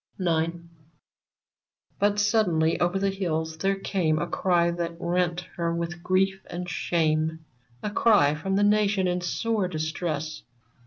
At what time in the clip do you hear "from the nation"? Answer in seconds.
8.33-9.07